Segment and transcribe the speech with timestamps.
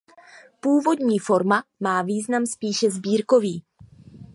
[0.59, 3.63] Původní forma má význam spíše sbírkový.